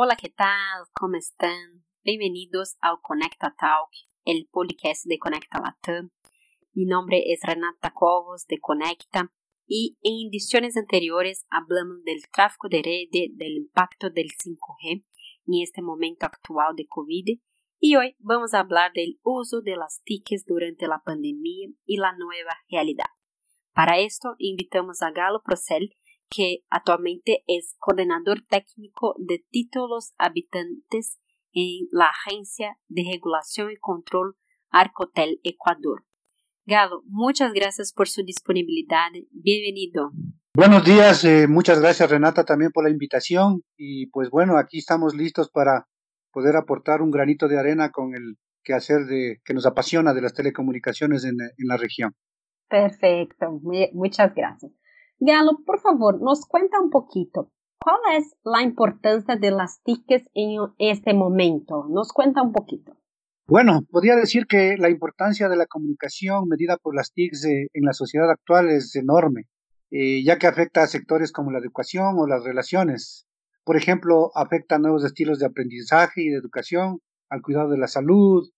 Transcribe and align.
Hola, 0.00 0.14
¿qué 0.14 0.28
tal? 0.28 0.84
¿Cómo 0.92 1.16
están? 1.16 1.84
Bienvenidos 2.04 2.76
al 2.80 3.00
Conecta 3.02 3.56
Talk, 3.58 3.90
el 4.24 4.48
podcast 4.48 5.06
de 5.06 5.18
Conecta 5.18 5.58
Latam. 5.60 6.12
Mi 6.72 6.84
nombre 6.84 7.32
es 7.32 7.40
Renata 7.42 7.92
Covos 7.92 8.46
de 8.46 8.60
Conecta 8.60 9.32
y 9.66 9.98
en 10.02 10.28
ediciones 10.28 10.76
anteriores 10.76 11.46
hablamos 11.50 12.04
del 12.04 12.22
tráfico 12.32 12.68
de 12.68 12.80
red, 12.80 13.28
del 13.32 13.56
impacto 13.56 14.08
del 14.08 14.28
5G 14.28 15.04
en 15.48 15.62
este 15.64 15.82
momento 15.82 16.26
actual 16.26 16.76
de 16.76 16.86
COVID 16.86 17.40
y 17.80 17.96
hoy 17.96 18.14
vamos 18.20 18.54
a 18.54 18.60
hablar 18.60 18.92
del 18.92 19.18
uso 19.24 19.62
de 19.62 19.74
TICs 20.04 20.44
durante 20.46 20.86
la 20.86 21.02
pandemia 21.02 21.70
y 21.86 21.96
la 21.96 22.12
nueva 22.12 22.56
realidad. 22.70 23.10
Para 23.74 23.98
esto 23.98 24.36
invitamos 24.38 25.02
a 25.02 25.10
Galo 25.10 25.42
Procel, 25.42 25.92
que 26.30 26.64
actualmente 26.70 27.44
es 27.46 27.76
coordinador 27.78 28.42
técnico 28.42 29.14
de 29.18 29.44
títulos 29.50 30.14
habitantes 30.18 31.18
en 31.52 31.88
la 31.90 32.06
Agencia 32.06 32.78
de 32.88 33.04
Regulación 33.10 33.70
y 33.70 33.76
Control 33.76 34.36
Arcotel 34.70 35.40
Ecuador. 35.42 36.04
Galo, 36.66 37.02
muchas 37.06 37.52
gracias 37.52 37.92
por 37.92 38.08
su 38.08 38.22
disponibilidad. 38.22 39.08
Bienvenido. 39.30 40.12
Buenos 40.54 40.84
días, 40.84 41.24
eh, 41.24 41.46
muchas 41.48 41.80
gracias 41.80 42.10
Renata 42.10 42.44
también 42.44 42.72
por 42.72 42.84
la 42.84 42.90
invitación 42.90 43.62
y 43.76 44.08
pues 44.08 44.28
bueno, 44.28 44.58
aquí 44.58 44.78
estamos 44.78 45.14
listos 45.14 45.50
para 45.50 45.86
poder 46.32 46.56
aportar 46.56 47.00
un 47.00 47.10
granito 47.10 47.48
de 47.48 47.58
arena 47.58 47.90
con 47.90 48.14
el 48.14 48.36
quehacer 48.64 49.06
de, 49.06 49.40
que 49.44 49.54
nos 49.54 49.66
apasiona 49.66 50.12
de 50.12 50.20
las 50.20 50.34
telecomunicaciones 50.34 51.24
en, 51.24 51.36
en 51.40 51.68
la 51.68 51.76
región. 51.76 52.14
Perfecto, 52.68 53.60
muchas 53.92 54.34
gracias. 54.34 54.72
Galo, 55.20 55.58
por 55.66 55.80
favor, 55.80 56.20
nos 56.22 56.46
cuenta 56.46 56.80
un 56.80 56.90
poquito. 56.90 57.50
¿Cuál 57.80 57.98
es 58.16 58.36
la 58.44 58.62
importancia 58.62 59.36
de 59.36 59.50
las 59.50 59.82
TICs 59.82 60.28
en 60.34 60.60
este 60.78 61.12
momento? 61.12 61.86
Nos 61.88 62.12
cuenta 62.12 62.42
un 62.42 62.52
poquito. 62.52 62.96
Bueno, 63.46 63.80
podría 63.90 64.14
decir 64.14 64.46
que 64.46 64.76
la 64.76 64.90
importancia 64.90 65.48
de 65.48 65.56
la 65.56 65.66
comunicación 65.66 66.46
medida 66.48 66.76
por 66.76 66.94
las 66.94 67.12
TICs 67.12 67.44
en 67.46 67.82
la 67.82 67.94
sociedad 67.94 68.30
actual 68.30 68.68
es 68.68 68.94
enorme, 68.94 69.48
eh, 69.90 70.22
ya 70.22 70.38
que 70.38 70.46
afecta 70.46 70.82
a 70.82 70.86
sectores 70.86 71.32
como 71.32 71.50
la 71.50 71.58
educación 71.58 72.16
o 72.18 72.26
las 72.26 72.44
relaciones. 72.44 73.26
Por 73.64 73.76
ejemplo, 73.76 74.30
afecta 74.34 74.76
a 74.76 74.78
nuevos 74.78 75.04
estilos 75.04 75.38
de 75.38 75.46
aprendizaje 75.46 76.22
y 76.22 76.28
de 76.28 76.36
educación, 76.36 77.00
al 77.28 77.42
cuidado 77.42 77.70
de 77.70 77.78
la 77.78 77.88
salud, 77.88 78.48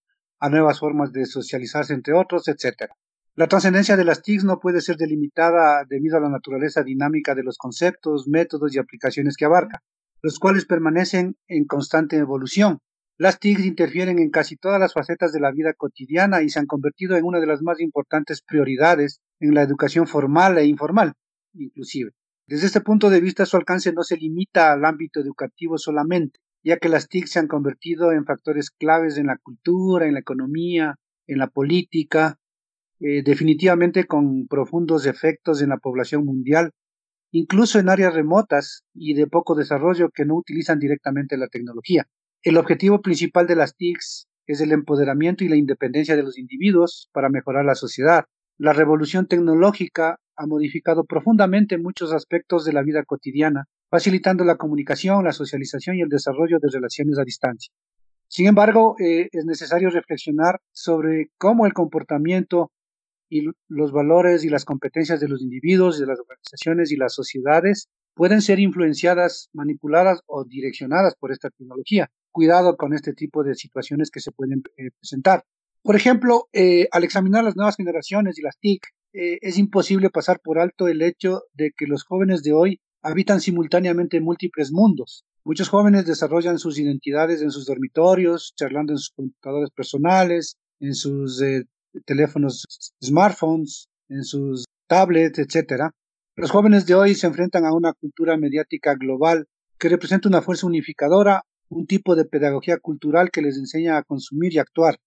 a 0.41 0.49
nuevas 0.49 0.81
formas 0.81 1.13
de 1.13 1.25
socializarse 1.27 1.95
entre 1.95 2.15
otros, 2.15 2.49
etc. 2.49 2.91
La 3.37 3.47
trascendencia 3.47 3.97
de 3.97 4.05
las 4.05 4.23
TICs 4.23 4.45
no 4.45 4.59
puede 4.59 4.81
ser 4.81 4.97
delimitada 4.97 5.85
debido 5.89 6.17
a 6.17 6.21
la 6.21 6.29
naturaleza 6.29 6.83
dinámica 6.83 7.35
de 7.35 7.45
los 7.45 7.59
conceptos, 7.59 8.27
métodos 8.27 8.75
y 8.75 8.79
aplicaciones 8.79 9.37
que 9.37 9.45
abarca, 9.45 9.83
los 10.21 10.39
cuales 10.39 10.67
permanecen 10.67 11.37
en 11.47 11.65
constante 11.65 12.17
evolución. 12.17 12.81
Las 13.19 13.39
TICs 13.39 13.65
interfieren 13.65 14.19
en 14.19 14.31
casi 14.31 14.57
todas 14.57 14.81
las 14.81 14.95
facetas 14.95 15.33
de 15.33 15.41
la 15.41 15.53
vida 15.53 15.75
cotidiana 15.75 16.43
y 16.43 16.49
se 16.49 16.59
han 16.59 16.67
convertido 16.67 17.17
en 17.17 17.25
una 17.25 17.39
de 17.39 17.47
las 17.47 17.63
más 17.63 17.81
importantes 17.81 18.43
prioridades 18.43 19.21
en 19.39 19.55
la 19.55 19.63
educación 19.63 20.07
formal 20.07 20.59
e 20.59 20.65
informal, 20.65 21.13
inclusive. 21.55 22.11
Desde 22.49 22.67
este 22.67 22.81
punto 22.81 23.11
de 23.11 23.21
vista, 23.21 23.47
su 23.47 23.57
alcance 23.57 23.93
no 23.93 24.03
se 24.03 24.17
limita 24.17 24.73
al 24.73 24.85
ámbito 24.85 25.21
educativo 25.21 25.79
solamente, 25.79 26.41
ya 26.65 26.79
que 26.79 26.89
las 26.89 27.09
TIC 27.09 27.27
se 27.27 27.39
han 27.39 27.47
convertido 27.47 28.11
en 28.11 28.25
factores 28.25 28.71
claves 28.71 29.19
en 29.19 29.27
la 29.27 29.39
cultura, 29.39 30.07
en 30.07 30.15
la 30.15 30.21
economía, 30.21 30.97
en 31.29 31.39
la 31.39 31.47
política, 31.47 32.39
eh, 33.01 33.23
definitivamente 33.23 34.05
con 34.05 34.47
profundos 34.47 35.07
efectos 35.07 35.63
en 35.63 35.71
la 35.71 35.79
población 35.79 36.25
mundial, 36.25 36.73
incluso 37.33 37.79
en 37.79 37.89
áreas 37.89 38.15
remotas 38.15 38.83
y 38.95 39.15
de 39.15 39.27
poco 39.27 39.55
desarrollo 39.55 40.11
que 40.11 40.25
no 40.25 40.37
utilizan 40.37 40.79
directamente 40.79 41.37
la 41.37 41.49
tecnología. 41.49 42.07
El 42.43 42.57
objetivo 42.57 43.01
principal 43.01 43.47
de 43.47 43.57
las 43.57 43.75
TICs 43.77 44.29
es 44.47 44.61
el 44.61 44.73
empoderamiento 44.73 45.45
y 45.45 45.49
la 45.49 45.57
independencia 45.57 46.17
de 46.17 46.23
los 46.23 46.39
individuos 46.39 47.09
para 47.13 47.29
mejorar 47.29 47.65
la 47.65 47.75
sociedad. 47.75 48.25
La 48.59 48.73
revolución 48.73 49.27
tecnológica 49.27 50.19
ha 50.37 50.47
modificado 50.47 51.05
profundamente 51.05 51.79
muchos 51.79 52.13
aspectos 52.13 52.65
de 52.65 52.73
la 52.73 52.83
vida 52.83 53.05
cotidiana, 53.05 53.65
facilitando 53.91 54.45
la 54.45 54.57
comunicación, 54.57 55.25
la 55.25 55.33
socialización 55.33 55.97
y 55.97 56.03
el 56.03 56.09
desarrollo 56.09 56.59
de 56.61 56.69
relaciones 56.71 57.19
a 57.19 57.25
distancia. 57.25 57.73
Sin 58.29 58.47
embargo, 58.47 58.97
eh, 59.01 59.29
es 59.33 59.45
necesario 59.45 59.91
reflexionar 59.91 60.61
sobre 60.73 61.31
cómo 61.39 61.67
el 61.67 61.73
comportamiento 61.73 62.71
y 63.31 63.47
los 63.69 63.93
valores 63.93 64.45
y 64.45 64.51
las 64.51 64.65
competencias 64.65 65.21
de 65.21 65.29
los 65.29 65.41
individuos, 65.41 65.99
de 65.99 66.07
las 66.07 66.19
organizaciones 66.19 66.91
y 66.93 66.97
las 66.97 67.15
sociedades 67.15 67.89
pueden 68.15 68.43
ser 68.43 68.59
influenciadas, 68.59 69.49
manipuladas 69.53 70.21
o 70.27 70.45
direccionadas 70.45 71.15
por 71.15 71.33
esta 71.33 71.49
tecnología. 71.49 72.11
Cuidado 72.33 72.77
con 72.77 72.93
este 72.93 73.15
tipo 73.15 73.45
de 73.45 73.55
situaciones 73.55 74.11
que 74.11 74.21
se 74.21 74.33
pueden 74.33 74.63
eh, 74.77 74.91
presentar. 74.99 75.45
Por 75.83 75.97
ejemplo, 75.97 76.49
eh, 76.53 76.89
al 76.91 77.05
examinar 77.05 77.45
las 77.45 77.57
nuevas 77.57 77.77
generaciones 77.77 78.39
y 78.39 78.43
las 78.43 78.59
TIC, 78.59 78.85
eh, 79.13 79.39
es 79.41 79.59
imposible 79.59 80.11
pasar 80.11 80.41
por 80.41 80.59
alto 80.59 80.89
el 80.89 81.01
hecho 81.03 81.45
de 81.55 81.73
que 81.77 81.87
los 81.87 82.05
jóvenes 82.05 82.43
de 82.43 82.53
hoy 82.53 82.81
habitan 83.03 83.41
simultáneamente 83.41 84.21
múltiples 84.21 84.73
mundos. 84.73 85.25
Muchos 85.45 85.71
jóvenes 85.71 86.05
desarrollan 86.05 86.59
sus 86.59 86.79
identidades 86.79 87.41
en 87.41 87.51
sus 87.51 87.65
dormitorios, 87.65 88.53
charlando 88.57 88.93
en 88.93 88.99
sus 88.99 89.11
computadores 89.11 89.71
personales, 89.71 90.59
en 90.81 90.95
sus 90.95 91.41
teléfonos 92.05 92.67
smartphones, 93.03 93.89
en 94.09 94.25
sus 94.25 94.65
tablets, 94.87 95.39
etc. 95.39 95.91
Los 96.37 96.51
jóvenes 96.51 96.87
de 96.87 96.95
hoy 96.95 97.15
se 97.15 97.27
enfrentan 97.27 97.65
a 97.65 97.73
una 97.73 97.93
cultura 97.93 98.37
mediática 98.37 98.95
global 98.95 99.47
que 99.79 99.89
representa 99.89 100.29
una 100.29 100.43
fuerza 100.43 100.67
unificadora, 100.67 101.45
un 101.69 101.87
tipo 101.87 102.17
de 102.17 102.25
pedagogía 102.25 102.79
cultural 102.79 103.31
que 103.31 103.43
les 103.43 103.57
enseña 103.57 103.97
a 103.97 104.03
consumir 104.03 104.53
y 104.55 104.59
actuar. 104.59 104.99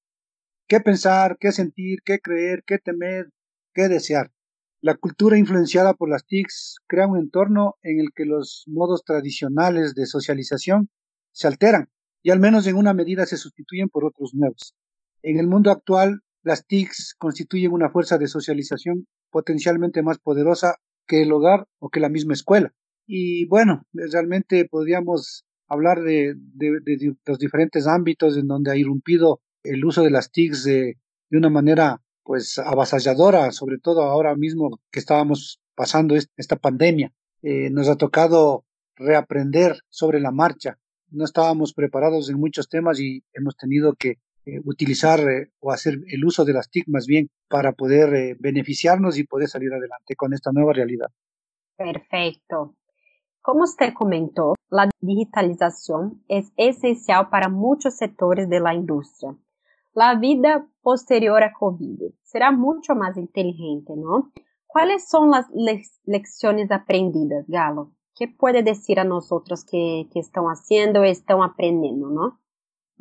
¿Qué 0.67 0.79
pensar, 0.79 1.37
qué 1.39 1.51
sentir, 1.51 1.99
qué 2.05 2.19
creer, 2.19 2.63
qué 2.65 2.79
temer, 2.79 3.29
qué 3.73 3.89
desear? 3.89 4.31
La 4.81 4.95
cultura 4.95 5.37
influenciada 5.37 5.93
por 5.93 6.09
las 6.09 6.25
TICs 6.25 6.77
crea 6.87 7.07
un 7.07 7.17
entorno 7.17 7.75
en 7.83 7.99
el 7.99 8.07
que 8.13 8.25
los 8.25 8.63
modos 8.67 9.03
tradicionales 9.05 9.95
de 9.95 10.05
socialización 10.05 10.89
se 11.31 11.47
alteran 11.47 11.89
y 12.21 12.31
al 12.31 12.39
menos 12.39 12.65
en 12.67 12.75
una 12.75 12.93
medida 12.93 13.25
se 13.25 13.37
sustituyen 13.37 13.89
por 13.89 14.05
otros 14.05 14.33
nuevos. 14.33 14.75
En 15.21 15.39
el 15.39 15.47
mundo 15.47 15.71
actual, 15.71 16.21
las 16.43 16.65
TICs 16.65 17.15
constituyen 17.17 17.71
una 17.71 17.89
fuerza 17.89 18.17
de 18.17 18.27
socialización 18.27 19.07
potencialmente 19.31 20.03
más 20.03 20.19
poderosa 20.19 20.75
que 21.07 21.23
el 21.23 21.31
hogar 21.31 21.67
o 21.79 21.89
que 21.89 21.99
la 21.99 22.09
misma 22.09 22.33
escuela. 22.33 22.73
Y 23.05 23.45
bueno, 23.45 23.85
realmente 23.93 24.65
podríamos 24.69 25.45
hablar 25.67 26.03
de, 26.03 26.35
los 27.25 27.39
diferentes 27.39 27.87
ámbitos 27.87 28.37
en 28.37 28.47
donde 28.47 28.71
ha 28.71 28.75
irrumpido 28.75 29.41
el 29.63 29.83
uso 29.85 30.03
de 30.03 30.11
las 30.11 30.31
TICs 30.31 30.63
de, 30.63 30.97
una 31.31 31.49
manera 31.49 31.99
pues 32.23 32.59
avasalladora, 32.59 33.51
sobre 33.51 33.79
todo 33.79 34.03
ahora 34.03 34.35
mismo 34.35 34.79
que 34.91 34.99
estábamos 34.99 35.59
pasando 35.75 36.15
esta 36.37 36.57
pandemia. 36.57 37.11
Eh, 37.41 37.71
nos 37.71 37.89
ha 37.89 37.95
tocado 37.95 38.65
reaprender 38.95 39.79
sobre 39.89 40.19
la 40.19 40.31
marcha. 40.31 40.77
No 41.09 41.25
estábamos 41.25 41.73
preparados 41.73 42.29
en 42.29 42.39
muchos 42.39 42.69
temas 42.69 42.99
y 42.99 43.23
hemos 43.33 43.57
tenido 43.57 43.95
que 43.95 44.19
eh, 44.45 44.59
utilizar 44.65 45.19
eh, 45.19 45.51
o 45.59 45.71
hacer 45.71 45.99
el 46.07 46.25
uso 46.25 46.43
de 46.45 46.53
las 46.53 46.69
TIC 46.69 46.87
más 46.87 47.07
bien 47.07 47.29
para 47.47 47.71
poder 47.71 48.13
eh, 48.13 48.35
beneficiarnos 48.39 49.17
y 49.17 49.25
poder 49.25 49.47
salir 49.47 49.73
adelante 49.73 50.15
con 50.15 50.33
esta 50.33 50.51
nueva 50.51 50.73
realidad. 50.73 51.07
Perfecto. 51.77 52.75
Como 53.41 53.63
usted 53.63 53.93
comentó, 53.93 54.55
la 54.69 54.89
digitalización 55.01 56.23
es 56.27 56.51
esencial 56.57 57.29
para 57.29 57.49
muchos 57.49 57.95
sectores 57.97 58.49
de 58.49 58.59
la 58.59 58.73
industria. 58.73 59.35
La 59.93 60.15
vida 60.15 60.67
posterior 60.81 61.43
a 61.43 61.53
COVID 61.53 62.13
será 62.23 62.51
mucho 62.51 62.95
más 62.95 63.17
inteligente, 63.17 63.93
¿no? 63.95 64.31
¿Cuáles 64.65 65.07
son 65.07 65.29
las 65.29 65.45
lecciones 66.05 66.71
aprendidas, 66.71 67.45
Galo? 67.47 67.91
¿Qué 68.15 68.27
puede 68.27 68.63
decir 68.63 68.99
a 68.99 69.03
nosotros 69.03 69.63
que, 69.63 70.07
están 70.15 70.45
haciendo, 70.45 71.03
están 71.03 71.43
aprendiendo, 71.43 72.09
¿no? 72.09 72.39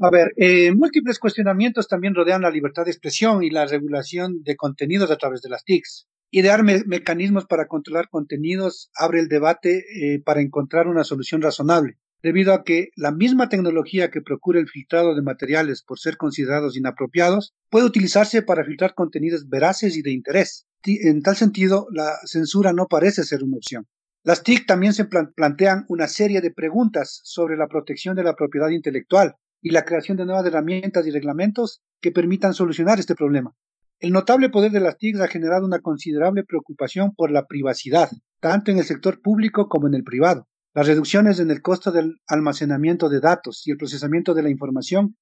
A 0.04 0.10
ver, 0.10 0.32
eh, 0.37 0.75
múltiples 0.75 1.20
cuestionamientos 1.20 1.87
también 1.87 2.16
rodean 2.16 2.43
la 2.43 2.50
libertad 2.50 2.84
de 2.84 2.90
expresión 2.90 3.44
y 3.44 3.50
la 3.50 3.66
regulación 3.66 4.43
de 4.43 4.56
contenidos 4.56 5.12
a 5.12 5.16
través 5.16 5.43
de 5.43 5.49
las 5.49 5.64
TICs. 5.64 6.08
Idear 6.32 6.64
mecanismos 6.64 7.46
para 7.46 7.69
controlar 7.69 8.08
contenidos 8.08 8.90
abre 8.96 9.20
el 9.20 9.28
debate 9.28 9.84
eh, 9.94 10.20
para 10.20 10.40
encontrar 10.40 10.88
una 10.88 11.04
solución 11.04 11.40
razonable, 11.40 11.99
debido 12.20 12.52
a 12.52 12.64
que 12.64 12.88
la 12.96 13.12
misma 13.12 13.49
tecnología 13.49 14.10
que 14.10 14.22
procura 14.22 14.58
el 14.58 14.69
filtrado 14.69 15.14
de 15.14 15.22
materiales 15.22 15.84
por 15.84 16.00
ser 16.00 16.16
considerados 16.16 16.76
inapropiados 16.76 17.54
puede 17.70 17.87
utilizarse 17.87 18.43
para 18.43 18.64
filtrar 18.64 18.94
contenidos 18.94 19.49
veraces 19.49 19.96
y 19.96 20.02
de 20.02 20.10
interés. 20.10 20.66
En 20.84 21.22
tal 21.22 21.37
sentido, 21.37 21.87
la 21.93 22.16
censura 22.25 22.72
no 22.72 22.88
parece 22.88 23.22
ser 23.22 23.44
una 23.44 23.58
opción. 23.58 23.87
Las 24.25 24.43
TIC 24.43 24.66
también 24.66 24.94
se 24.94 25.04
plantean 25.04 25.84
una 25.87 26.08
serie 26.08 26.40
de 26.40 26.50
preguntas 26.50 27.20
sobre 27.22 27.56
la 27.56 27.69
protección 27.69 28.16
de 28.16 28.25
la 28.25 28.34
propiedad 28.34 28.70
intelectual, 28.70 29.37
y 29.62 29.70
la 29.70 29.85
creación 29.85 30.17
de 30.17 30.26
nuevas 30.26 30.44
herramientas 30.44 31.06
y 31.06 31.11
reglamentos 31.11 31.81
que 32.00 32.11
permitan 32.11 32.53
solucionar 32.53 32.99
este 32.99 33.14
problema. 33.14 33.55
El 34.00 34.12
notable 34.12 34.50
poder 34.50 34.73
de 34.73 34.81
las 34.81 34.99
TICs 34.99 35.20
ha 35.20 35.29
generado 35.29 35.64
una 35.64 35.79
considerable 35.79 36.43
preocupación 36.43 37.14
por 37.14 37.31
la 37.31 37.47
privacidad, 37.47 38.11
tanto 38.41 38.73
en 38.73 38.79
el 38.79 38.85
sector 38.85 39.23
público 39.23 39.69
como 39.69 39.87
en 39.87 39.94
el 39.94 40.03
privado. 40.03 40.49
Las 40.75 40.88
reducciones 40.88 41.38
en 41.38 41.50
el 41.53 41.62
costo 41.62 41.93
del 41.93 42.17
almacenamiento 42.26 43.09
de 43.09 43.20
datos 43.20 43.62
y 43.67 43.70
el 43.70 43.76
procesamiento 43.76 44.35
de 44.35 44.43
la 44.43 44.50
información 44.50 45.17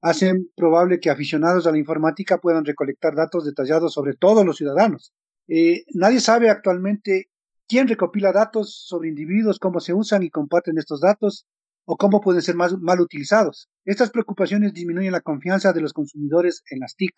hacen 0.00 0.48
probable 0.56 0.98
que 0.98 1.10
aficionados 1.10 1.66
a 1.66 1.72
la 1.72 1.78
informática 1.78 2.38
puedan 2.38 2.64
recolectar 2.64 3.14
datos 3.14 3.44
detallados 3.44 3.92
sobre 3.92 4.14
todos 4.14 4.46
los 4.46 4.56
ciudadanos. 4.56 5.12
Eh, 5.48 5.84
nadie 5.92 6.20
sabe 6.20 6.48
actualmente 6.48 7.28
quién 7.68 7.86
recopila 7.88 8.32
datos 8.32 8.84
sobre 8.86 9.10
individuos, 9.10 9.58
cómo 9.58 9.80
se 9.80 9.92
usan 9.92 10.22
y 10.22 10.30
comparten 10.30 10.78
estos 10.78 11.00
datos 11.00 11.46
o 11.84 11.96
cómo 11.96 12.20
pueden 12.20 12.42
ser 12.42 12.54
más, 12.54 12.78
mal 12.78 13.00
utilizados. 13.00 13.68
Estas 13.84 14.10
preocupaciones 14.10 14.72
disminuyen 14.72 15.12
la 15.12 15.20
confianza 15.20 15.72
de 15.72 15.80
los 15.80 15.92
consumidores 15.92 16.62
en 16.70 16.80
las 16.80 16.96
TIC. 16.96 17.12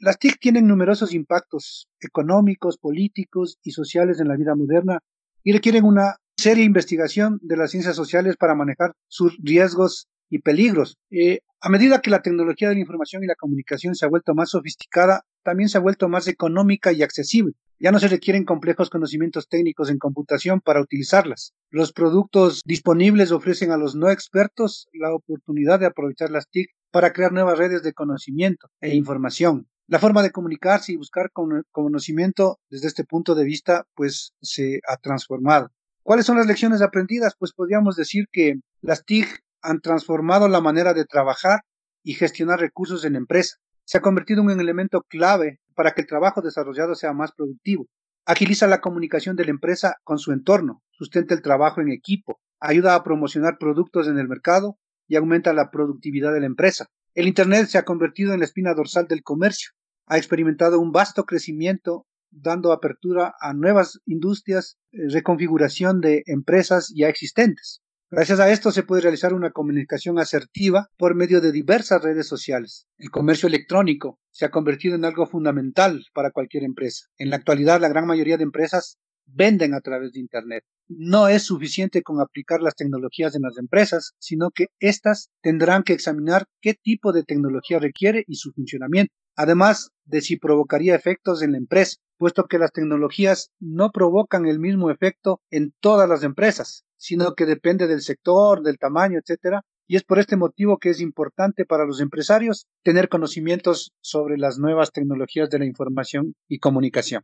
Las 0.00 0.18
TIC 0.18 0.38
tienen 0.40 0.66
numerosos 0.66 1.14
impactos 1.14 1.88
económicos, 2.00 2.78
políticos 2.78 3.58
y 3.62 3.72
sociales 3.72 4.20
en 4.20 4.28
la 4.28 4.36
vida 4.36 4.54
moderna 4.54 5.00
y 5.42 5.52
requieren 5.52 5.84
una 5.84 6.16
seria 6.36 6.64
investigación 6.64 7.38
de 7.42 7.56
las 7.56 7.70
ciencias 7.70 7.96
sociales 7.96 8.36
para 8.36 8.54
manejar 8.54 8.92
sus 9.08 9.36
riesgos 9.42 10.08
y 10.28 10.40
peligros. 10.40 10.98
Eh, 11.10 11.40
a 11.60 11.68
medida 11.68 12.00
que 12.00 12.10
la 12.10 12.22
tecnología 12.22 12.68
de 12.68 12.74
la 12.74 12.80
información 12.80 13.24
y 13.24 13.26
la 13.26 13.34
comunicación 13.34 13.94
se 13.94 14.04
ha 14.04 14.08
vuelto 14.08 14.34
más 14.34 14.50
sofisticada, 14.50 15.22
también 15.42 15.68
se 15.68 15.78
ha 15.78 15.80
vuelto 15.80 16.08
más 16.08 16.28
económica 16.28 16.92
y 16.92 17.02
accesible. 17.02 17.54
Ya 17.78 17.92
no 17.92 17.98
se 17.98 18.08
requieren 18.08 18.44
complejos 18.44 18.88
conocimientos 18.88 19.48
técnicos 19.48 19.90
en 19.90 19.98
computación 19.98 20.60
para 20.60 20.80
utilizarlas. 20.80 21.52
Los 21.70 21.92
productos 21.92 22.62
disponibles 22.64 23.32
ofrecen 23.32 23.70
a 23.70 23.76
los 23.76 23.94
no 23.94 24.10
expertos 24.10 24.88
la 24.94 25.14
oportunidad 25.14 25.78
de 25.78 25.86
aprovechar 25.86 26.30
las 26.30 26.48
TIC 26.48 26.70
para 26.90 27.12
crear 27.12 27.32
nuevas 27.32 27.58
redes 27.58 27.82
de 27.82 27.92
conocimiento 27.92 28.68
e 28.80 28.94
información. 28.94 29.68
La 29.88 29.98
forma 29.98 30.22
de 30.22 30.30
comunicarse 30.30 30.92
y 30.92 30.96
buscar 30.96 31.30
conocimiento 31.70 32.58
desde 32.70 32.88
este 32.88 33.04
punto 33.04 33.34
de 33.34 33.44
vista 33.44 33.84
pues 33.94 34.32
se 34.40 34.80
ha 34.88 34.96
transformado. 34.96 35.70
¿Cuáles 36.02 36.24
son 36.24 36.38
las 36.38 36.46
lecciones 36.46 36.80
aprendidas? 36.80 37.34
Pues 37.38 37.52
podríamos 37.52 37.94
decir 37.94 38.24
que 38.32 38.54
las 38.80 39.04
TIC 39.04 39.40
han 39.60 39.80
transformado 39.80 40.48
la 40.48 40.60
manera 40.60 40.94
de 40.94 41.04
trabajar 41.04 41.60
y 42.02 42.14
gestionar 42.14 42.58
recursos 42.58 43.04
en 43.04 43.16
empresa. 43.16 43.56
Se 43.86 43.98
ha 43.98 44.02
convertido 44.02 44.42
en 44.42 44.50
un 44.50 44.60
elemento 44.60 45.02
clave 45.08 45.60
para 45.76 45.92
que 45.92 46.00
el 46.00 46.08
trabajo 46.08 46.42
desarrollado 46.42 46.96
sea 46.96 47.12
más 47.12 47.30
productivo. 47.30 47.86
Agiliza 48.24 48.66
la 48.66 48.80
comunicación 48.80 49.36
de 49.36 49.44
la 49.44 49.52
empresa 49.52 49.94
con 50.02 50.18
su 50.18 50.32
entorno, 50.32 50.82
sustenta 50.90 51.34
el 51.34 51.40
trabajo 51.40 51.80
en 51.80 51.92
equipo, 51.92 52.40
ayuda 52.58 52.96
a 52.96 53.04
promocionar 53.04 53.58
productos 53.58 54.08
en 54.08 54.18
el 54.18 54.26
mercado 54.26 54.76
y 55.06 55.14
aumenta 55.14 55.52
la 55.52 55.70
productividad 55.70 56.32
de 56.32 56.40
la 56.40 56.46
empresa. 56.46 56.88
El 57.14 57.28
Internet 57.28 57.68
se 57.68 57.78
ha 57.78 57.84
convertido 57.84 58.32
en 58.32 58.40
la 58.40 58.44
espina 58.46 58.74
dorsal 58.74 59.06
del 59.06 59.22
comercio. 59.22 59.70
Ha 60.06 60.18
experimentado 60.18 60.80
un 60.80 60.90
vasto 60.90 61.24
crecimiento 61.24 62.06
dando 62.32 62.72
apertura 62.72 63.36
a 63.40 63.54
nuevas 63.54 64.00
industrias, 64.04 64.78
eh, 64.90 65.08
reconfiguración 65.10 66.00
de 66.00 66.24
empresas 66.26 66.92
ya 66.92 67.08
existentes. 67.08 67.82
Gracias 68.08 68.38
a 68.38 68.52
esto 68.52 68.70
se 68.70 68.84
puede 68.84 69.02
realizar 69.02 69.34
una 69.34 69.50
comunicación 69.50 70.20
asertiva 70.20 70.86
por 70.96 71.16
medio 71.16 71.40
de 71.40 71.50
diversas 71.50 72.00
redes 72.00 72.28
sociales. 72.28 72.86
El 72.98 73.10
comercio 73.10 73.48
electrónico 73.48 74.20
se 74.30 74.44
ha 74.44 74.52
convertido 74.52 74.94
en 74.94 75.04
algo 75.04 75.26
fundamental 75.26 76.04
para 76.14 76.30
cualquier 76.30 76.62
empresa. 76.62 77.06
En 77.18 77.30
la 77.30 77.36
actualidad, 77.36 77.80
la 77.80 77.88
gran 77.88 78.06
mayoría 78.06 78.36
de 78.36 78.44
empresas 78.44 78.98
venden 79.24 79.74
a 79.74 79.80
través 79.80 80.12
de 80.12 80.20
Internet. 80.20 80.62
No 80.86 81.26
es 81.26 81.42
suficiente 81.42 82.02
con 82.02 82.20
aplicar 82.20 82.62
las 82.62 82.76
tecnologías 82.76 83.34
en 83.34 83.42
las 83.42 83.58
empresas, 83.58 84.12
sino 84.20 84.52
que 84.52 84.68
éstas 84.78 85.30
tendrán 85.42 85.82
que 85.82 85.92
examinar 85.92 86.44
qué 86.60 86.74
tipo 86.74 87.12
de 87.12 87.24
tecnología 87.24 87.80
requiere 87.80 88.22
y 88.28 88.36
su 88.36 88.52
funcionamiento, 88.52 89.12
además 89.34 89.90
de 90.04 90.20
si 90.20 90.36
provocaría 90.36 90.94
efectos 90.94 91.42
en 91.42 91.50
la 91.50 91.58
empresa, 91.58 91.96
puesto 92.18 92.44
que 92.44 92.60
las 92.60 92.70
tecnologías 92.70 93.50
no 93.58 93.90
provocan 93.90 94.46
el 94.46 94.60
mismo 94.60 94.92
efecto 94.92 95.40
en 95.50 95.74
todas 95.80 96.08
las 96.08 96.22
empresas 96.22 96.85
sino 96.96 97.34
que 97.34 97.46
depende 97.46 97.86
del 97.86 98.00
sector, 98.00 98.62
del 98.62 98.78
tamaño, 98.78 99.18
etcétera. 99.18 99.62
Y 99.88 99.96
es 99.96 100.04
por 100.04 100.18
este 100.18 100.36
motivo 100.36 100.78
que 100.78 100.90
es 100.90 101.00
importante 101.00 101.64
para 101.64 101.84
los 101.84 102.00
empresarios 102.00 102.66
tener 102.82 103.08
conocimientos 103.08 103.92
sobre 104.00 104.36
las 104.36 104.58
nuevas 104.58 104.90
tecnologías 104.92 105.48
de 105.48 105.60
la 105.60 105.66
información 105.66 106.34
y 106.48 106.58
comunicación. 106.58 107.22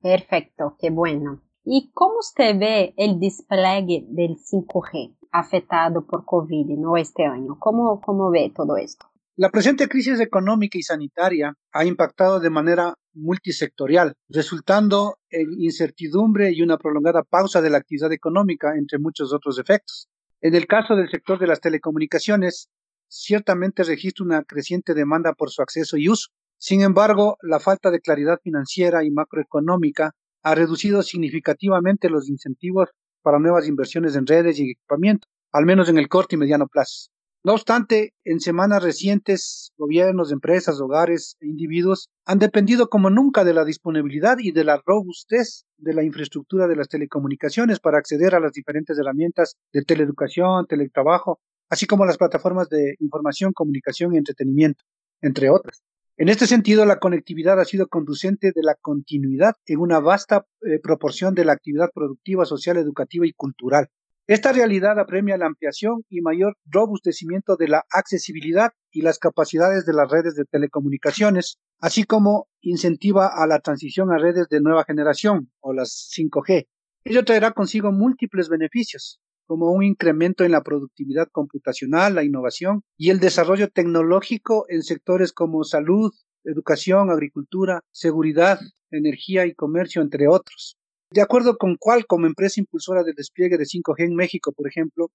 Perfecto, 0.00 0.76
qué 0.78 0.90
bueno. 0.90 1.42
¿Y 1.64 1.90
cómo 1.92 2.18
usted 2.18 2.58
ve 2.58 2.94
el 2.96 3.18
despliegue 3.18 4.04
del 4.08 4.36
5G 4.36 5.16
afectado 5.32 6.06
por 6.06 6.24
COVID 6.24 6.66
este 6.98 7.24
año? 7.24 7.56
¿Cómo, 7.58 8.00
¿Cómo 8.00 8.30
ve 8.30 8.52
todo 8.54 8.76
esto? 8.76 9.06
La 9.36 9.50
presente 9.50 9.88
crisis 9.88 10.20
económica 10.20 10.78
y 10.78 10.84
sanitaria 10.84 11.52
ha 11.72 11.84
impactado 11.84 12.38
de 12.38 12.50
manera 12.50 12.94
multisectorial, 13.14 14.14
resultando 14.28 15.18
en 15.28 15.60
incertidumbre 15.60 16.52
y 16.52 16.62
una 16.62 16.78
prolongada 16.78 17.24
pausa 17.24 17.60
de 17.60 17.68
la 17.68 17.78
actividad 17.78 18.12
económica, 18.12 18.76
entre 18.76 19.00
muchos 19.00 19.32
otros 19.32 19.58
efectos. 19.58 20.06
En 20.40 20.54
el 20.54 20.68
caso 20.68 20.94
del 20.94 21.10
sector 21.10 21.40
de 21.40 21.48
las 21.48 21.60
telecomunicaciones, 21.60 22.68
ciertamente 23.08 23.82
registra 23.82 24.24
una 24.24 24.44
creciente 24.44 24.94
demanda 24.94 25.32
por 25.32 25.50
su 25.50 25.62
acceso 25.62 25.96
y 25.96 26.08
uso. 26.08 26.28
Sin 26.56 26.82
embargo, 26.82 27.36
la 27.42 27.58
falta 27.58 27.90
de 27.90 27.98
claridad 27.98 28.38
financiera 28.40 29.02
y 29.02 29.10
macroeconómica 29.10 30.12
ha 30.44 30.54
reducido 30.54 31.02
significativamente 31.02 32.08
los 32.08 32.28
incentivos 32.28 32.90
para 33.20 33.40
nuevas 33.40 33.66
inversiones 33.66 34.14
en 34.14 34.28
redes 34.28 34.60
y 34.60 34.70
equipamiento, 34.70 35.26
al 35.50 35.66
menos 35.66 35.88
en 35.88 35.98
el 35.98 36.06
corto 36.06 36.36
y 36.36 36.38
mediano 36.38 36.68
plazo. 36.68 37.08
No 37.46 37.52
obstante, 37.52 38.14
en 38.24 38.40
semanas 38.40 38.82
recientes, 38.82 39.70
gobiernos, 39.76 40.32
empresas, 40.32 40.80
hogares 40.80 41.36
e 41.40 41.46
individuos 41.46 42.08
han 42.24 42.38
dependido 42.38 42.88
como 42.88 43.10
nunca 43.10 43.44
de 43.44 43.52
la 43.52 43.66
disponibilidad 43.66 44.38
y 44.38 44.52
de 44.52 44.64
la 44.64 44.80
robustez 44.86 45.66
de 45.76 45.92
la 45.92 46.02
infraestructura 46.02 46.66
de 46.66 46.76
las 46.76 46.88
telecomunicaciones 46.88 47.80
para 47.80 47.98
acceder 47.98 48.34
a 48.34 48.40
las 48.40 48.52
diferentes 48.52 48.98
herramientas 48.98 49.58
de 49.74 49.82
teleeducación, 49.82 50.66
teletrabajo, 50.66 51.38
así 51.68 51.84
como 51.84 52.06
las 52.06 52.16
plataformas 52.16 52.70
de 52.70 52.94
información, 53.00 53.52
comunicación 53.52 54.14
y 54.14 54.16
entretenimiento, 54.16 54.82
entre 55.20 55.50
otras. 55.50 55.82
En 56.16 56.30
este 56.30 56.46
sentido, 56.46 56.86
la 56.86 56.98
conectividad 56.98 57.60
ha 57.60 57.66
sido 57.66 57.88
conducente 57.88 58.52
de 58.54 58.62
la 58.62 58.74
continuidad 58.74 59.52
en 59.66 59.80
una 59.80 60.00
vasta 60.00 60.46
eh, 60.62 60.78
proporción 60.82 61.34
de 61.34 61.44
la 61.44 61.52
actividad 61.52 61.90
productiva, 61.94 62.46
social, 62.46 62.78
educativa 62.78 63.26
y 63.26 63.34
cultural. 63.34 63.90
Esta 64.26 64.52
realidad 64.52 64.98
apremia 64.98 65.36
la 65.36 65.44
ampliación 65.44 66.02
y 66.08 66.22
mayor 66.22 66.56
robustecimiento 66.64 67.56
de 67.56 67.68
la 67.68 67.84
accesibilidad 67.90 68.70
y 68.90 69.02
las 69.02 69.18
capacidades 69.18 69.84
de 69.84 69.92
las 69.92 70.10
redes 70.10 70.34
de 70.34 70.46
telecomunicaciones, 70.46 71.58
así 71.78 72.04
como 72.04 72.48
incentiva 72.62 73.26
a 73.26 73.46
la 73.46 73.60
transición 73.60 74.10
a 74.10 74.16
redes 74.16 74.48
de 74.48 74.62
nueva 74.62 74.84
generación 74.84 75.52
o 75.60 75.74
las 75.74 76.10
5G. 76.16 76.66
Ello 77.04 77.24
traerá 77.26 77.52
consigo 77.52 77.92
múltiples 77.92 78.48
beneficios, 78.48 79.20
como 79.46 79.72
un 79.72 79.84
incremento 79.84 80.42
en 80.42 80.52
la 80.52 80.62
productividad 80.62 81.28
computacional, 81.30 82.14
la 82.14 82.24
innovación 82.24 82.82
y 82.96 83.10
el 83.10 83.20
desarrollo 83.20 83.68
tecnológico 83.68 84.64
en 84.70 84.84
sectores 84.84 85.34
como 85.34 85.64
salud, 85.64 86.14
educación, 86.44 87.10
agricultura, 87.10 87.82
seguridad, 87.90 88.58
energía 88.90 89.44
y 89.44 89.52
comercio, 89.52 90.00
entre 90.00 90.28
otros. 90.28 90.78
De 91.14 91.22
acuerdo 91.22 91.58
con 91.58 91.76
como 92.08 92.26
empresa 92.26 92.58
impulsora 92.58 93.04
del 93.04 93.14
despliegue 93.14 93.56
de 93.56 93.66
5G 93.66 94.00
en 94.00 94.16
México, 94.16 94.50
por 94.50 94.66
ejemplo, 94.66 95.12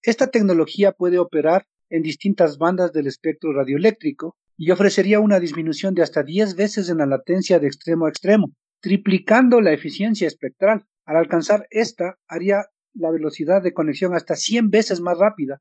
esta 0.00 0.28
tecnología 0.28 0.92
puede 0.92 1.18
operar 1.18 1.66
en 1.90 2.00
distintas 2.00 2.56
bandas 2.56 2.94
del 2.94 3.06
espectro 3.06 3.52
radioeléctrico 3.52 4.34
y 4.56 4.70
ofrecería 4.70 5.20
una 5.20 5.40
disminución 5.40 5.92
de 5.92 6.00
hasta 6.00 6.22
10 6.22 6.56
veces 6.56 6.88
en 6.88 6.96
la 6.96 7.04
latencia 7.04 7.58
de 7.58 7.66
extremo 7.66 8.06
a 8.06 8.08
extremo, 8.08 8.54
triplicando 8.80 9.60
la 9.60 9.74
eficiencia 9.74 10.26
espectral. 10.26 10.86
Al 11.04 11.16
alcanzar 11.16 11.66
esta, 11.68 12.16
haría 12.26 12.64
la 12.94 13.10
velocidad 13.10 13.62
de 13.62 13.74
conexión 13.74 14.14
hasta 14.14 14.36
100 14.36 14.70
veces 14.70 15.02
más 15.02 15.18
rápida 15.18 15.60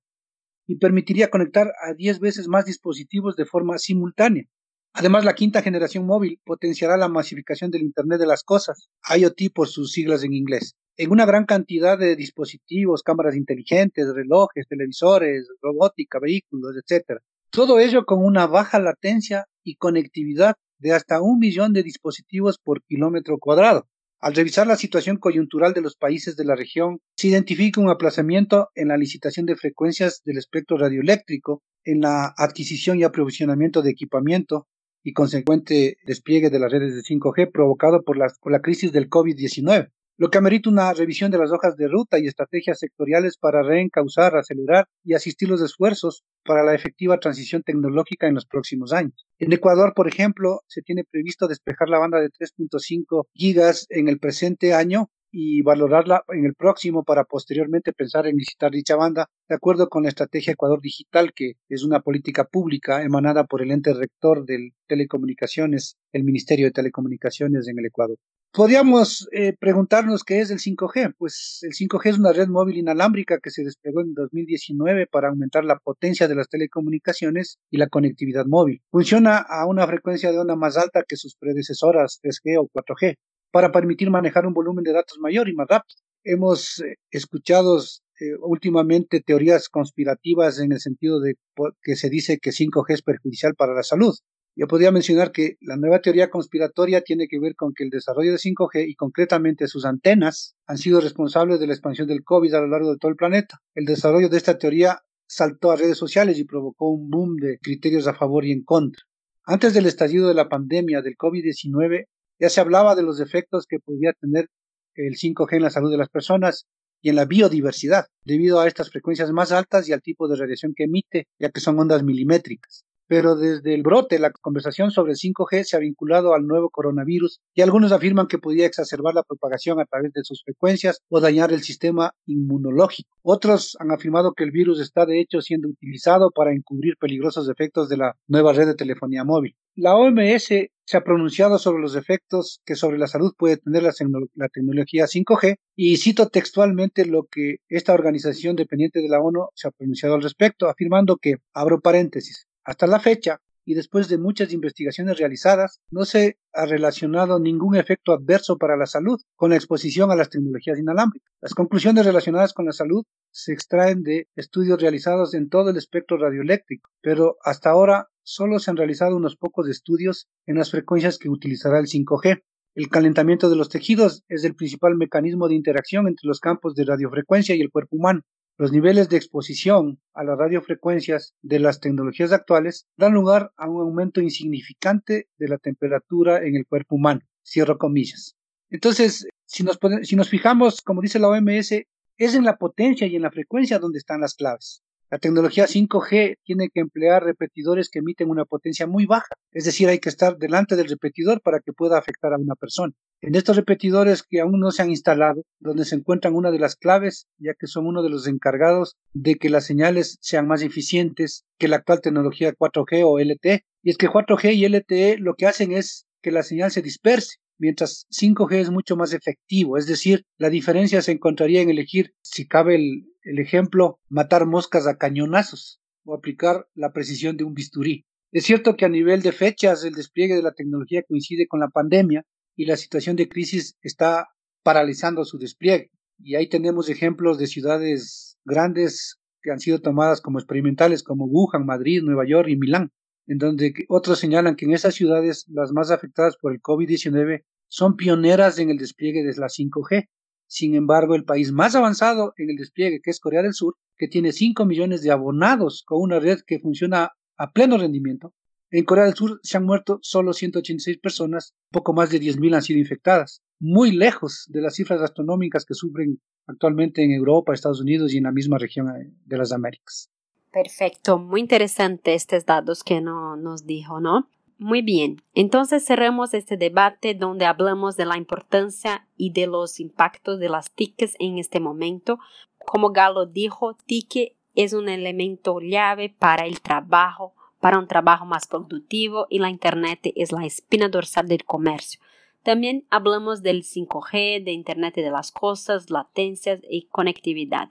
y 0.68 0.78
permitiría 0.78 1.30
conectar 1.30 1.74
a 1.86 1.94
10 1.94 2.22
veces 2.22 2.48
más 2.48 2.64
dispositivos 2.64 3.36
de 3.36 3.44
forma 3.44 3.78
simultánea. 3.78 4.46
Además, 4.94 5.24
la 5.24 5.36
quinta 5.36 5.62
generación 5.62 6.06
móvil 6.06 6.40
potenciará 6.44 6.98
la 6.98 7.08
masificación 7.08 7.72
del 7.72 7.82
Internet 7.82 8.20
de 8.20 8.28
las 8.28 8.44
Cosas, 8.44 8.90
IoT 9.18 9.54
por 9.54 9.68
sus 9.68 9.92
siglas 9.92 10.24
en 10.24 10.34
inglés, 10.34 10.76
en 10.98 11.12
una 11.12 11.26
gran 11.26 11.46
cantidad 11.46 11.98
de 11.98 12.16
dispositivos, 12.16 13.02
cámaras 13.02 13.36
inteligentes, 13.36 14.14
relojes, 14.14 14.68
televisores, 14.68 15.48
robótica, 15.62 16.20
vehículos, 16.20 16.76
etc. 16.76 17.22
Todo 17.50 17.80
ello 17.80 18.06
con 18.06 18.24
una 18.24 18.48
baja 18.48 18.80
latencia 18.80 19.46
y 19.64 19.76
conectividad 19.76 20.56
de 20.80 20.92
hasta 20.94 21.22
un 21.22 21.40
millón 21.40 21.74
de 21.74 21.84
dispositivos 21.84 22.58
por 22.58 22.84
kilómetro 22.84 23.38
cuadrado. 23.38 23.88
Al 24.20 24.36
revisar 24.36 24.68
la 24.68 24.76
situación 24.76 25.18
coyuntural 25.18 25.74
de 25.74 25.82
los 25.82 25.96
países 25.96 26.36
de 26.36 26.46
la 26.46 26.56
región, 26.56 27.00
se 27.16 27.30
identifica 27.30 27.82
un 27.82 27.90
aplazamiento 27.90 28.70
en 28.76 28.90
la 28.90 28.98
licitación 28.98 29.48
de 29.48 29.56
frecuencias 29.56 30.22
del 30.26 30.38
espectro 30.38 30.78
radioeléctrico, 30.78 31.64
en 31.84 32.02
la 32.02 32.32
adquisición 32.38 33.00
y 33.00 33.04
aprovisionamiento 33.04 33.82
de 33.82 33.90
equipamiento, 33.90 34.68
y 35.04 35.14
consecuente 35.14 35.98
despliegue 36.06 36.50
de 36.50 36.60
las 36.60 36.72
redes 36.72 36.96
de 36.96 37.02
5G 37.02 37.52
provocado 37.52 38.04
por, 38.04 38.18
la 38.18 38.62
crisis 38.62 38.92
del 38.92 39.10
COVID-19, 39.10 39.92
lo 40.18 40.30
que 40.30 40.38
amerita 40.38 40.70
una 40.70 40.94
revisión 40.94 41.32
de 41.32 41.40
las 41.40 41.52
hojas 41.52 41.76
de 41.78 41.88
ruta 41.88 42.20
y 42.20 42.28
estrategias 42.28 42.78
sectoriales 42.78 43.38
para 43.38 43.64
reencauzar, 43.64 44.36
acelerar 44.36 44.88
y 45.04 45.16
asistir 45.16 45.50
los 45.50 45.62
esfuerzos 45.62 46.24
para 46.46 46.64
la 46.64 46.76
efectiva 46.76 47.20
transición 47.20 47.64
tecnológica 47.64 48.28
en 48.28 48.36
los 48.36 48.46
próximos 48.46 48.94
años. 48.94 49.26
En 49.40 49.52
Ecuador, 49.52 49.94
por 49.96 50.08
ejemplo, 50.08 50.62
se 50.68 50.84
tiene 50.84 51.04
previsto 51.04 51.48
despejar 51.48 51.90
la 51.90 51.98
banda 51.98 52.20
de 52.20 52.30
3.5 52.30 53.26
gigas 53.34 53.88
en 53.90 54.10
el 54.10 54.20
presente 54.20 54.76
año 54.76 55.10
y 55.32 55.62
valorarla 55.62 56.24
en 56.30 56.46
el 56.46 56.54
próximo 56.54 57.04
para 57.04 57.24
posteriormente 57.24 57.94
pensar 57.94 58.28
en 58.28 58.36
licitar 58.36 58.72
dicha 58.72 58.96
banda 58.96 59.28
de 59.48 59.56
acuerdo 59.56 59.90
con 59.90 60.04
la 60.04 60.10
estrategia 60.10 60.54
Ecuador 60.54 60.82
Digital, 60.82 61.34
que 61.34 61.54
es 61.70 61.84
una 61.84 62.02
política 62.02 62.46
pública 62.46 63.04
emanada 63.04 63.46
por 63.46 63.62
el 63.62 63.72
ente 63.72 63.94
rector 63.94 64.46
de 64.46 64.72
telecomunicaciones, 64.88 65.98
el 66.12 66.24
Ministerio 66.24 66.68
de 66.68 66.72
Telecomunicaciones 66.72 67.68
en 67.68 67.80
el 67.80 67.86
Ecuador. 67.86 68.18
Podríamos 68.54 69.30
eh, 69.32 69.54
preguntarnos 69.58 70.26
qué 70.26 70.42
es 70.42 70.52
el 70.52 70.60
5G. 70.60 71.16
Pues 71.18 71.60
el 71.62 71.72
5G 71.72 72.10
es 72.10 72.20
una 72.20 72.34
red 72.34 72.50
móvil 72.50 72.78
inalámbrica 72.78 73.40
que 73.40 73.50
se 73.50 73.64
desplegó 73.64 74.02
en 74.02 74.14
2019 74.14 75.08
para 75.08 75.30
aumentar 75.30 75.64
la 75.64 75.78
potencia 75.78 76.28
de 76.28 76.36
las 76.36 76.50
telecomunicaciones 76.50 77.60
y 77.70 77.78
la 77.78 77.88
conectividad 77.88 78.46
móvil. 78.46 78.82
Funciona 78.92 79.38
a 79.38 79.66
una 79.68 79.88
frecuencia 79.88 80.34
de 80.34 80.40
onda 80.40 80.58
más 80.58 80.76
alta 80.76 81.06
que 81.08 81.16
sus 81.16 81.38
predecesoras 81.38 82.20
3G 82.22 82.60
o 82.60 82.68
4G 82.74 83.16
para 83.52 83.72
permitir 83.72 84.10
manejar 84.10 84.46
un 84.46 84.54
volumen 84.54 84.84
de 84.84 84.94
datos 84.94 85.20
mayor 85.20 85.50
y 85.50 85.54
más 85.54 85.68
rápido. 85.68 86.00
Hemos 86.24 86.80
eh, 86.80 86.96
escuchado 87.10 87.80
eh, 87.80 88.36
últimamente 88.42 89.22
teorías 89.22 89.70
conspirativas 89.70 90.60
en 90.60 90.72
el 90.72 90.80
sentido 90.80 91.20
de 91.20 91.36
que 91.82 91.96
se 91.96 92.10
dice 92.10 92.38
que 92.40 92.52
5G 92.52 92.94
es 92.94 93.02
perjudicial 93.02 93.56
para 93.56 93.74
la 93.74 93.84
salud. 93.84 94.14
Yo 94.56 94.68
podría 94.68 94.92
mencionar 94.92 95.32
que 95.32 95.56
la 95.62 95.78
nueva 95.78 96.02
teoría 96.02 96.30
conspiratoria 96.30 97.02
tiene 97.02 97.28
que 97.28 97.40
ver 97.40 97.56
con 97.56 97.74
que 97.74 97.86
el 97.86 97.90
desarrollo 97.90 98.32
de 98.32 98.38
5G 98.38 98.86
y 98.88 98.96
concretamente 98.96 99.68
sus 99.68 99.86
antenas 99.86 100.56
han 100.68 100.78
sido 100.78 101.00
responsables 101.00 101.60
de 101.60 101.68
la 101.68 101.74
expansión 101.74 102.08
del 102.08 102.24
COVID 102.24 102.54
a 102.54 102.62
lo 102.62 102.68
largo 102.68 102.92
de 102.92 102.98
todo 102.98 103.10
el 103.12 103.18
planeta. 103.18 103.60
El 103.74 103.86
desarrollo 103.86 104.28
de 104.28 104.38
esta 104.38 104.58
teoría 104.58 105.00
saltó 105.26 105.72
a 105.72 105.78
redes 105.78 105.98
sociales 105.98 106.38
y 106.38 106.44
provocó 106.44 106.90
un 106.92 107.10
boom 107.10 107.38
de 107.38 107.60
criterios 107.60 108.08
a 108.08 108.14
favor 108.14 108.46
y 108.46 108.52
en 108.52 108.64
contra. 108.64 109.04
Antes 109.46 109.74
del 109.74 109.86
estallido 109.86 110.28
de 110.28 110.34
la 110.34 110.50
pandemia 110.50 111.02
del 111.02 111.16
COVID-19, 111.16 112.08
ya 112.42 112.50
se 112.50 112.60
hablaba 112.60 112.96
de 112.96 113.04
los 113.04 113.22
efectos 113.22 113.68
que 113.68 113.80
podía 113.80 114.14
tener 114.14 114.50
el 114.96 115.16
5G 115.16 115.58
en 115.58 115.62
la 115.62 115.70
salud 115.70 115.92
de 115.92 115.98
las 115.98 116.10
personas 116.10 116.66
y 117.00 117.10
en 117.10 117.16
la 117.16 117.26
biodiversidad, 117.26 118.08
debido 118.26 118.60
a 118.60 118.68
estas 118.68 118.90
frecuencias 118.90 119.32
más 119.32 119.52
altas 119.52 119.88
y 119.88 119.94
al 119.94 120.02
tipo 120.02 120.28
de 120.28 120.36
radiación 120.36 120.74
que 120.76 120.86
emite, 120.86 121.28
ya 121.40 121.50
que 121.50 121.62
son 121.62 121.80
ondas 121.80 122.04
milimétricas. 122.04 122.84
Pero 123.08 123.36
desde 123.36 123.74
el 123.74 123.84
brote, 123.84 124.20
la 124.20 124.32
conversación 124.32 124.90
sobre 124.90 125.12
el 125.12 125.18
5G 125.18 125.66
se 125.66 125.76
ha 125.76 125.80
vinculado 125.80 126.34
al 126.34 126.48
nuevo 126.48 126.70
coronavirus 126.70 127.42
y 127.54 127.62
algunos 127.62 127.92
afirman 127.92 128.28
que 128.28 128.38
podía 128.38 128.66
exacerbar 128.66 129.14
la 129.14 129.24
propagación 129.24 129.80
a 129.80 129.86
través 129.86 130.14
de 130.14 130.24
sus 130.24 130.42
frecuencias 130.44 131.02
o 131.10 131.20
dañar 131.20 131.52
el 131.52 131.62
sistema 131.62 132.14
inmunológico. 132.26 133.18
Otros 133.22 133.76
han 133.80 133.92
afirmado 133.92 134.34
que 134.34 134.46
el 134.46 134.52
virus 134.52 134.80
está 134.80 135.06
de 135.06 135.20
hecho 135.20 135.42
siendo 135.42 135.68
utilizado 135.68 136.32
para 136.32 136.54
encubrir 136.54 136.96
peligrosos 136.98 137.50
efectos 137.50 137.90
de 137.90 137.98
la 137.98 138.16
nueva 138.28 138.54
red 138.54 138.68
de 138.68 138.76
telefonía 138.76 139.26
móvil. 139.26 139.58
La 139.76 139.96
OMS 139.96 140.50
se 140.92 140.98
ha 140.98 141.06
pronunciado 141.06 141.58
sobre 141.58 141.82
los 141.82 141.96
efectos 141.96 142.60
que 142.66 142.76
sobre 142.76 142.98
la 142.98 143.08
salud 143.08 143.34
puede 143.38 143.56
tener 143.56 143.82
la, 143.82 144.50
tecnología 144.50 145.06
5G 145.06 145.56
y 145.74 145.96
cito 145.96 146.28
textualmente 146.28 147.06
lo 147.06 147.28
que 147.32 147.60
esta 147.70 147.94
organización 147.94 148.58
dependiente 148.58 149.00
de 149.00 149.08
la 149.08 149.22
ONU 149.22 149.48
se 149.56 149.70
ha 149.70 149.72
pronunciado 149.72 150.16
al 150.16 150.22
respecto, 150.22 150.68
afirmando 150.68 151.16
que, 151.16 151.36
abro 151.54 151.80
paréntesis, 151.80 152.46
hasta 152.66 152.88
la 152.88 153.00
fecha, 153.00 153.40
y 153.64 153.74
después 153.74 154.10
de 154.10 154.18
muchas 154.18 154.52
investigaciones 154.52 155.18
realizadas, 155.18 155.80
no 155.92 156.04
se 156.04 156.40
ha 156.52 156.66
relacionado 156.66 157.40
ningún 157.40 157.78
efecto 157.78 158.12
adverso 158.12 158.58
para 158.58 158.76
la 158.76 158.86
salud 158.86 159.22
con 159.38 159.52
la 159.52 159.56
exposición 159.56 160.12
a 160.12 160.18
las 160.18 160.30
tecnologías 160.30 160.78
inalámbricas. 160.78 161.32
Las 161.40 161.54
conclusiones 161.54 162.06
relacionadas 162.06 162.52
con 162.52 162.66
la 162.66 162.74
salud 162.74 163.06
se 163.32 163.54
extraen 163.54 164.04
de 164.04 164.28
estudios 164.36 164.82
realizados 164.82 165.36
en 165.36 165.48
todo 165.48 165.70
el 165.70 165.78
espectro 165.78 166.18
radioeléctrico, 166.18 166.90
pero 167.02 167.38
hasta 167.46 167.70
ahora 167.70 168.10
solo 168.32 168.60
se 168.60 168.72
han 168.72 168.78
realizado 168.78 169.18
unos 169.18 169.36
pocos 169.36 169.68
estudios 169.68 170.28
en 170.46 170.56
las 170.56 170.72
frecuencias 170.72 171.18
que 171.18 171.30
utilizará 171.30 171.80
el 171.80 171.88
5G. 171.88 172.42
El 172.76 172.88
calentamiento 172.88 173.50
de 173.50 173.58
los 173.58 173.68
tejidos 173.68 174.24
es 174.30 174.46
el 174.46 174.56
principal 174.56 174.96
mecanismo 174.96 175.50
de 175.50 175.56
interacción 175.56 176.08
entre 176.08 176.28
los 176.28 176.40
campos 176.40 176.74
de 176.74 176.86
radiofrecuencia 176.86 177.56
y 177.56 177.62
el 177.62 177.70
cuerpo 177.70 177.98
humano. 177.98 178.22
Los 178.58 178.72
niveles 178.72 179.10
de 179.10 179.18
exposición 179.18 180.00
a 180.14 180.24
las 180.24 180.38
radiofrecuencias 180.38 181.34
de 181.42 181.60
las 181.60 181.82
tecnologías 181.82 182.32
actuales 182.32 182.88
dan 182.96 183.14
lugar 183.14 183.52
a 183.58 183.70
un 183.70 183.82
aumento 183.82 184.22
insignificante 184.22 185.28
de 185.38 185.48
la 185.50 185.58
temperatura 185.58 186.46
en 186.46 186.56
el 186.56 186.66
cuerpo 186.66 186.96
humano. 186.96 187.22
Cierro 187.46 187.78
comillas. 187.78 188.36
Entonces, 188.70 189.28
si 189.46 189.64
nos, 189.64 189.78
si 190.04 190.16
nos 190.16 190.30
fijamos, 190.30 190.82
como 190.82 191.02
dice 191.02 191.20
la 191.20 191.28
OMS, 191.28 191.72
es 192.18 192.36
en 192.36 192.46
la 192.46 192.58
potencia 192.58 193.08
y 193.08 193.18
en 193.18 193.24
la 193.24 193.32
frecuencia 193.32 193.80
donde 193.80 193.98
están 193.98 194.22
las 194.22 194.36
claves. 194.36 194.84
La 195.12 195.20
tecnología 195.20 195.66
5G 195.68 196.38
tiene 196.46 196.70
que 196.74 196.80
emplear 196.80 197.22
repetidores 197.26 197.90
que 197.90 198.00
emiten 198.00 198.30
una 198.30 198.46
potencia 198.46 198.88
muy 198.88 199.06
baja, 199.06 199.36
es 199.52 199.66
decir, 199.66 199.90
hay 199.90 200.00
que 200.00 200.08
estar 200.08 200.38
delante 200.38 200.78
del 200.78 200.88
repetidor 200.88 201.42
para 201.42 201.60
que 201.60 201.74
pueda 201.74 201.98
afectar 201.98 202.32
a 202.32 202.38
una 202.38 202.56
persona. 202.56 202.94
En 203.20 203.36
estos 203.36 203.58
repetidores 203.58 204.24
que 204.24 204.40
aún 204.40 204.62
no 204.62 204.72
se 204.72 204.84
han 204.84 204.90
instalado, 204.90 205.44
donde 205.60 205.84
se 205.84 205.96
encuentran 205.96 206.34
una 206.34 206.50
de 206.50 206.60
las 206.60 206.78
claves, 206.78 207.28
ya 207.38 207.56
que 207.60 207.68
son 207.68 207.88
uno 207.88 208.04
de 208.04 208.10
los 208.10 208.26
encargados 208.26 208.96
de 209.12 209.36
que 209.36 209.50
las 209.50 209.66
señales 209.66 210.18
sean 210.22 210.48
más 210.48 210.62
eficientes 210.62 211.44
que 211.60 211.68
la 211.68 211.76
actual 211.76 212.00
tecnología 212.00 212.54
4G 212.54 213.04
o 213.06 213.20
LTE, 213.20 213.66
y 213.84 213.90
es 213.90 213.98
que 213.98 214.08
4G 214.08 214.56
y 214.56 214.66
LTE 214.70 215.18
lo 215.18 215.34
que 215.34 215.46
hacen 215.46 215.74
es 215.74 216.06
que 216.22 216.32
la 216.32 216.42
señal 216.42 216.72
se 216.72 216.82
disperse, 216.82 217.36
mientras 217.58 218.08
5G 218.18 218.54
es 218.54 218.70
mucho 218.70 218.96
más 218.96 219.12
efectivo, 219.12 219.78
es 219.78 219.88
decir, 219.88 220.24
la 220.38 220.50
diferencia 220.50 221.02
se 221.02 221.12
encontraría 221.12 221.62
en 221.62 221.70
elegir, 221.70 222.14
si 222.22 222.48
cabe 222.48 222.76
el, 222.76 223.11
el 223.24 223.40
ejemplo, 223.40 224.00
matar 224.10 224.46
moscas 224.46 224.88
a 224.88 224.98
cañonazos 224.98 225.82
o 226.04 226.16
aplicar 226.16 226.68
la 226.74 226.92
precisión 226.92 227.38
de 227.38 227.44
un 227.44 227.54
bisturí. 227.54 228.06
Es 228.32 228.46
cierto 228.46 228.76
que 228.76 228.86
a 228.86 228.90
nivel 228.90 229.22
de 229.22 229.32
fechas 229.32 229.84
el 229.84 229.94
despliegue 229.94 230.36
de 230.36 230.42
la 230.42 230.54
tecnología 230.54 231.04
coincide 231.04 231.48
con 231.48 231.60
la 231.60 231.68
pandemia 231.68 232.26
y 232.56 232.66
la 232.66 232.78
situación 232.78 233.16
de 233.16 233.28
crisis 233.28 233.78
está 233.82 234.30
paralizando 234.64 235.26
su 235.26 235.38
despliegue. 235.38 235.92
Y 236.18 236.36
ahí 236.36 236.48
tenemos 236.48 236.90
ejemplos 236.90 237.38
de 237.38 237.48
ciudades 237.48 238.38
grandes 238.46 239.18
que 239.42 239.52
han 239.52 239.60
sido 239.60 239.82
tomadas 239.82 240.22
como 240.22 240.40
experimentales 240.40 241.04
como 241.04 241.26
Wuhan, 241.26 241.66
Madrid, 241.66 242.02
Nueva 242.04 242.26
York 242.28 242.48
y 242.48 242.58
Milán, 242.58 242.92
en 243.28 243.38
donde 243.38 243.74
otros 243.90 244.20
señalan 244.20 244.56
que 244.56 244.66
en 244.66 244.74
esas 244.74 244.96
ciudades 244.96 245.46
las 245.50 245.72
más 245.72 245.92
afectadas 245.92 246.38
por 246.38 246.54
el 246.54 246.62
COVID-19 246.62 247.44
son 247.68 247.96
pioneras 247.96 248.60
en 248.60 248.70
el 248.70 248.78
despliegue 248.78 249.24
de 249.24 249.34
la 249.38 249.48
5G 249.48 250.08
sin 250.52 250.76
embargo, 250.76 251.16
el 251.16 251.24
país 251.24 251.54
más 251.54 251.76
avanzado 251.76 252.34
en 252.36 252.50
el 252.50 252.58
despliegue, 252.58 253.00
que 253.02 253.10
es 253.10 253.22
Corea 253.22 253.42
del 253.42 253.54
Sur, 253.54 253.78
que 253.98 254.10
tiene 254.10 254.34
5 254.34 254.66
millones 254.66 255.02
de 255.02 255.10
abonados 255.10 255.82
con 255.86 256.02
una 256.02 256.20
red 256.20 256.40
que 256.46 256.60
funciona 256.60 257.12
a 257.38 257.52
pleno 257.54 257.78
rendimiento, 257.78 258.34
en 258.70 258.84
Corea 258.84 259.06
del 259.06 259.14
Sur 259.14 259.40
se 259.44 259.56
han 259.56 259.64
muerto 259.64 260.00
solo 260.02 260.34
186 260.34 260.98
personas, 260.98 261.54
poco 261.72 261.94
más 261.94 262.10
de 262.10 262.20
10.000 262.20 262.56
han 262.56 262.62
sido 262.64 262.80
infectadas, 262.80 263.42
muy 263.62 263.92
lejos 263.92 264.46
de 264.50 264.60
las 264.60 264.76
cifras 264.76 265.02
astronómicas 265.02 265.64
que 265.64 265.74
sufren 265.74 266.20
actualmente 266.48 267.02
en 267.02 267.12
Europa, 267.12 267.54
Estados 267.54 267.80
Unidos 267.80 268.14
y 268.14 268.18
en 268.18 268.26
la 268.26 268.34
misma 268.34 268.58
región 268.58 268.90
eh, 268.90 269.10
de 269.24 269.38
las 269.38 269.54
Américas. 269.54 270.10
Perfecto, 270.52 271.18
muy 271.18 271.40
interesante 271.40 272.14
estos 272.14 272.46
datos 272.46 272.84
que 272.84 273.00
no, 273.00 273.38
nos 273.38 273.66
dijo, 273.66 274.02
¿no? 274.02 274.28
Muy 274.64 274.84
bien, 274.84 275.24
entonces 275.34 275.84
cerramos 275.84 276.36
este 276.36 276.56
debate 276.56 277.16
donde 277.16 277.48
hablamos 277.48 277.98
de 277.98 278.06
la 278.06 278.16
importancia 278.16 279.08
y 279.18 279.32
de 279.32 279.48
los 279.48 279.80
impactos 279.80 280.38
de 280.38 280.50
las 280.50 280.70
TICs 280.70 281.16
en 281.18 281.40
este 281.40 281.60
momento. 281.60 282.20
Como 282.64 282.92
Galo 282.92 283.26
dijo, 283.26 283.76
TIC 283.88 284.36
es 284.54 284.74
un 284.74 284.88
elemento 284.88 285.60
llave 285.62 286.10
para 286.16 286.46
el 286.46 286.62
trabajo, 286.62 287.34
para 287.60 287.80
un 287.80 287.88
trabajo 287.88 288.28
más 288.28 288.46
productivo 288.46 289.26
y 289.32 289.40
la 289.40 289.50
Internet 289.50 290.12
es 290.16 290.32
la 290.32 290.46
espina 290.46 290.90
dorsal 290.90 291.28
del 291.28 291.44
comercio. 291.44 292.00
También 292.44 292.86
hablamos 292.92 293.42
del 293.42 293.64
5G, 293.64 294.44
de 294.44 294.52
Internet 294.52 294.94
de 294.94 295.10
las 295.10 295.32
cosas, 295.32 295.90
latencias 295.90 296.60
y 296.70 296.84
conectividad, 296.84 297.70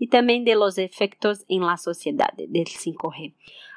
y 0.00 0.08
también 0.08 0.44
de 0.44 0.56
los 0.56 0.78
efectos 0.78 1.44
en 1.46 1.60
la 1.60 1.76
sociedad 1.76 2.32
del 2.36 2.66
5G. 2.66 3.34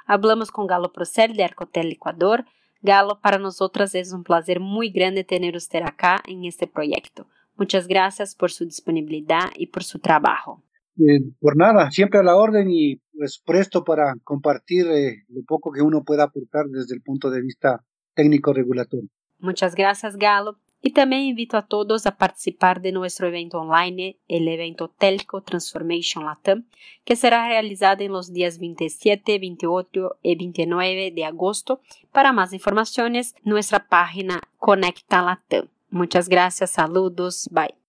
Hablamos 0.07 0.51
con 0.51 0.67
Galo 0.67 0.93
Procel 0.93 1.35
de 1.35 1.43
Arcotel 1.43 1.91
Ecuador. 1.91 2.45
Galo, 2.81 3.19
para 3.19 3.37
nosotras 3.37 3.93
es 3.93 4.13
un 4.13 4.23
placer 4.23 4.61
muy 4.61 4.89
grande 4.89 5.25
tener 5.25 5.55
usted 5.55 5.81
acá 5.83 6.23
en 6.25 6.45
este 6.45 6.65
proyecto. 6.65 7.27
Muchas 7.57 7.87
gracias 7.87 8.33
por 8.33 8.51
su 8.51 8.65
disponibilidad 8.65 9.49
y 9.55 9.67
por 9.67 9.83
su 9.83 9.99
trabajo. 9.99 10.63
Eh, 10.97 11.19
por 11.39 11.57
nada, 11.57 11.91
siempre 11.91 12.19
a 12.19 12.23
la 12.23 12.35
orden 12.35 12.71
y 12.71 12.95
pues 13.15 13.41
presto 13.45 13.83
para 13.83 14.15
compartir 14.23 14.87
eh, 14.87 15.25
lo 15.27 15.43
poco 15.43 15.71
que 15.71 15.81
uno 15.81 16.03
pueda 16.03 16.23
aportar 16.23 16.65
desde 16.67 16.95
el 16.95 17.01
punto 17.01 17.29
de 17.29 17.41
vista 17.41 17.83
técnico 18.15 18.53
regulatorio. 18.53 19.09
Muchas 19.39 19.75
gracias, 19.75 20.15
Galo. 20.15 20.57
Y 20.81 20.91
también 20.91 21.24
invito 21.24 21.57
a 21.57 21.65
todos 21.65 22.05
a 22.05 22.17
participar 22.17 22.81
de 22.81 22.91
nuestro 22.91 23.27
evento 23.27 23.60
online, 23.60 24.17
el 24.27 24.48
evento 24.48 24.89
Telco 24.89 25.41
Transformation 25.41 26.25
Latam, 26.25 26.65
que 27.03 27.15
será 27.15 27.48
realizado 27.48 28.03
en 28.03 28.12
los 28.12 28.31
días 28.31 28.60
27, 28.60 29.39
28 29.39 30.19
y 30.22 30.36
29 30.36 31.12
de 31.12 31.25
agosto. 31.25 31.81
Para 32.12 32.31
más 32.31 32.53
informaciones, 32.53 33.36
nuestra 33.43 33.88
página 33.88 34.41
Conecta 34.57 35.22
Latam. 35.22 35.67
Muchas 35.89 36.29
gracias, 36.29 36.72
saludos, 36.72 37.50
bye. 37.51 37.87